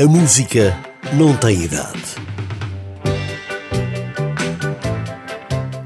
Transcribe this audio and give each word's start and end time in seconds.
A 0.00 0.06
música 0.06 0.74
não 1.12 1.36
tem 1.36 1.64
idade. 1.64 2.02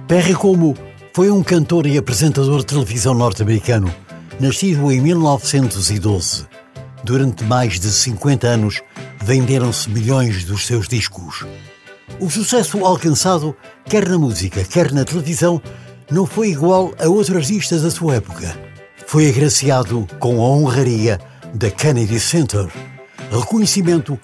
Perry 0.07 0.35
Como 0.35 0.77
foi 1.13 1.33
um 1.33 1.43
cantor 1.43 1.85
e 1.85 1.99
apresentador 1.99 2.61
de 2.61 2.67
televisão 2.67 3.13
norte-americano, 3.13 3.93
nascido 4.39 4.93
em 4.93 5.01
1912. 5.01 6.47
Durante 7.03 7.43
mais 7.43 7.81
de 7.81 7.91
50 7.91 8.47
anos, 8.47 8.83
venderam-se 9.21 9.91
milhões 9.91 10.45
dos 10.45 10.65
seus 10.65 10.87
discos. 10.87 11.45
O 12.21 12.31
sucesso 12.31 12.87
alcançado, 12.87 13.57
quer 13.85 14.09
na 14.09 14.17
música, 14.17 14.63
quer 14.63 14.93
na 14.93 15.05
televisão, 15.05 15.61
não 16.09 16.25
foi 16.25 16.51
igual 16.51 16.95
a 17.01 17.09
outros 17.09 17.37
artistas 17.37 17.83
da 17.83 17.91
sua 17.91 18.15
época. 18.15 18.57
Foi 19.09 19.29
agraciado 19.29 20.07
com 20.21 20.41
a 20.41 20.51
honraria 20.51 21.19
da 21.53 21.69
Kennedy 21.69 22.21
Center, 22.21 22.69
reconhecimento 23.39 24.19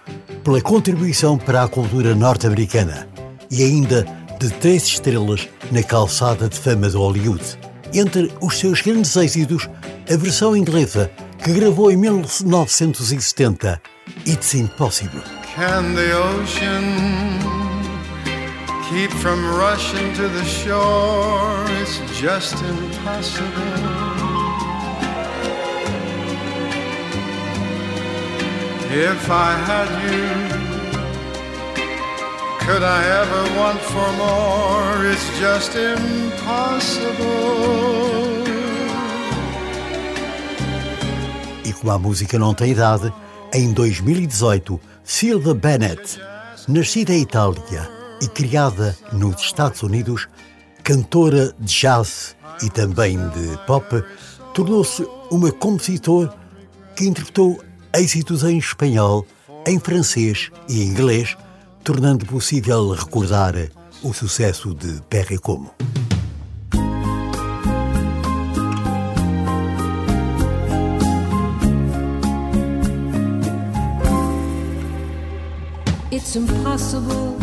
pela 0.45 0.61
contribuição 0.61 1.37
para 1.37 1.63
a 1.63 1.69
cultura 1.69 2.15
norte-americana 2.15 3.09
e 3.51 3.63
ainda 3.63 4.07
de 4.39 4.51
três 4.55 4.85
estrelas 4.85 5.49
na 5.71 5.83
calçada 5.83 6.49
de 6.49 6.59
fama 6.59 6.89
de 6.89 6.97
Hollywood. 6.97 7.45
Entre 7.93 8.33
os 8.41 8.59
seus 8.59 8.81
grandes 8.81 9.15
êxitos, 9.17 9.69
a 10.11 10.17
versão 10.17 10.57
inglesa 10.57 11.11
que 11.43 11.53
gravou 11.53 11.91
em 11.91 11.97
1970, 11.97 13.81
It's 14.27 14.55
Impossible. 14.55 15.23
Can 15.55 15.95
the 15.95 16.13
ocean 16.15 16.85
keep 18.89 19.11
from 19.11 19.41
rushing 19.57 20.13
to 20.15 20.29
the 20.29 20.45
shore? 20.45 21.65
It's 21.81 21.99
just 22.21 22.55
impossible. 22.63 24.20
If 28.93 29.31
I 29.31 29.55
had 29.55 29.89
you, 30.03 30.27
could 32.59 32.83
I 32.83 33.05
ever 33.23 33.43
want 33.57 33.81
for 33.83 34.13
more? 34.19 35.07
It's 35.07 35.31
just 35.39 35.77
impossible. 35.77 37.31
E 41.65 41.73
como 41.73 41.93
a 41.93 41.99
música 42.01 42.37
não 42.37 42.53
tem 42.53 42.73
idade, 42.73 43.13
em 43.55 43.73
2018, 43.73 44.81
Silva 45.05 45.55
Bennett, 45.55 46.21
nascida 46.67 47.13
em 47.13 47.23
Itália 47.23 47.89
e 48.21 48.27
criada 48.27 48.97
nos 49.13 49.41
Estados 49.41 49.85
Unidos, 49.85 50.27
cantora 50.83 51.55
de 51.61 51.73
jazz 51.73 52.35
e 52.61 52.69
também 52.69 53.17
de 53.17 53.57
pop, 53.69 54.03
tornou-se 54.53 55.07
uma 55.31 55.53
compositor 55.53 56.35
que 56.97 57.07
interpretou 57.07 57.70
êxitos 57.95 58.45
em 58.45 58.59
espanhol, 58.59 59.27
em 59.67 59.79
francês 59.79 60.51
e 60.69 60.83
inglês, 60.83 61.37
tornando 61.83 62.25
possível 62.27 62.91
recordar 62.91 63.55
o 64.03 64.13
sucesso 64.13 64.75
de 64.75 65.01
Perry 65.09 65.39
Como. 65.39 65.71
It's 76.13 76.37
impossible 76.37 77.37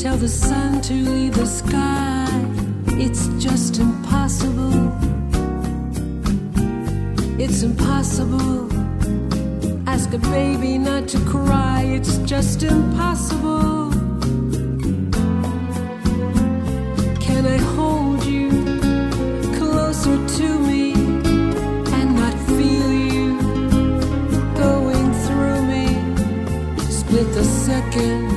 tell 0.00 0.16
the 0.16 0.28
sun 0.28 0.80
to 0.80 0.94
leave 0.94 1.34
the 1.34 1.44
sky. 1.44 2.26
It's 2.98 3.28
just 3.38 3.78
impossible. 3.78 4.92
It's 7.38 7.62
impossible 7.62 8.79
ask 9.94 10.12
a 10.14 10.18
baby 10.18 10.78
not 10.78 11.08
to 11.08 11.18
cry, 11.24 11.82
it's 11.82 12.18
just 12.18 12.62
impossible. 12.62 13.90
Can 17.26 17.44
I 17.44 17.58
hold 17.74 18.24
you 18.24 18.50
closer 19.58 20.16
to 20.38 20.48
me 20.68 20.92
and 21.96 22.08
not 22.22 22.34
feel 22.56 22.90
you 23.12 23.26
going 24.64 25.08
through 25.24 25.60
me? 25.72 25.86
Split 26.98 27.28
the 27.34 27.44
second 27.66 28.28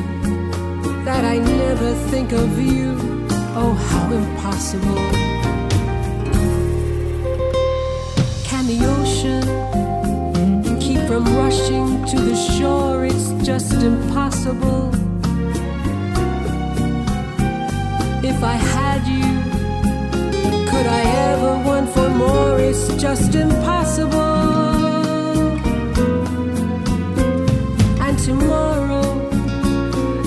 that 1.06 1.24
I 1.24 1.38
never 1.38 1.94
think 2.10 2.32
of 2.32 2.50
you. 2.60 2.98
Oh, 3.62 3.74
how 3.90 4.06
impossible. 4.22 5.04
Can 8.50 8.66
the 8.66 8.80
ocean? 8.98 9.93
From 11.14 11.38
rushing 11.38 12.04
to 12.06 12.20
the 12.20 12.36
shore, 12.36 13.06
it's 13.06 13.30
just 13.46 13.72
impossible. 13.74 14.90
If 18.32 18.44
I 18.44 18.56
had 18.74 19.02
you, 19.16 19.30
could 20.72 20.88
I 20.88 21.04
ever 21.32 21.54
want 21.68 21.88
for 21.94 22.10
more? 22.10 22.60
It's 22.60 22.88
just 22.96 23.36
impossible. 23.36 24.22
And 28.06 28.18
tomorrow, 28.18 29.06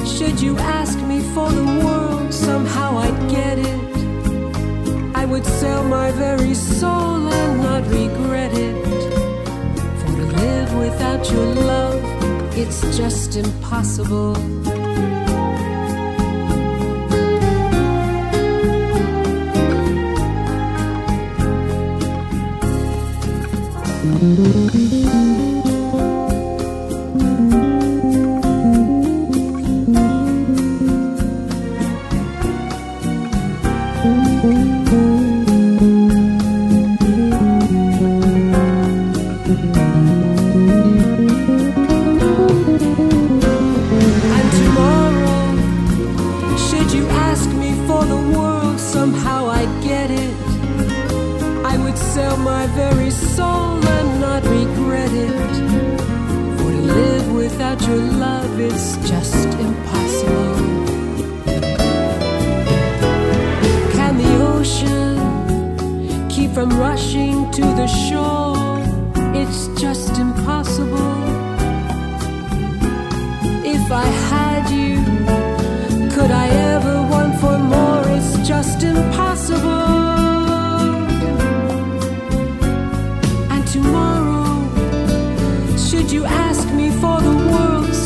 should 0.05 0.41
you 0.41 0.57
ask 0.59 0.97
me 1.01 1.19
for 1.35 1.51
the 1.51 1.67
world, 1.85 2.33
somehow 2.33 2.99
I'd 2.99 3.29
get 3.29 3.59
it. 3.59 3.81
I 5.17 5.25
would 5.25 5.47
sell 5.47 5.83
my 5.83 6.13
very 6.13 6.55
soul 6.55 7.27
and 7.41 7.61
not 7.61 7.83
regret 7.91 8.53
it 8.57 8.86
without 11.16 11.32
your 11.32 11.54
love, 11.54 12.59
it's 12.59 12.97
just 12.97 13.37
impossible. 13.37 14.34
Mm-hmm. 34.49 34.75
Sell 51.95 52.37
my 52.39 52.67
very 52.69 53.11
soul 53.11 53.87
and 53.97 54.21
not 54.21 54.43
regret 54.45 55.13
it. 55.13 55.55
For 56.59 56.71
to 56.73 56.81
live 57.01 57.33
without 57.33 57.81
your 57.87 57.99
love 57.99 58.59
is 58.59 58.97
just 59.09 59.47
impossible. 59.67 60.57
Can 63.93 64.17
the 64.23 64.33
ocean 64.55 66.29
keep 66.29 66.51
from 66.53 66.71
rushing 66.71 67.51
to 67.53 67.61
the 67.61 67.87
shore? 67.87 68.46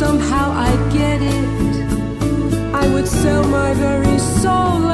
Somehow 0.00 0.50
I'd 0.52 0.92
get 0.94 1.20
it. 1.20 1.44
I 2.82 2.88
would 2.92 3.06
sell 3.06 3.44
my 3.44 3.74
very 3.74 4.18
soul 4.40 4.89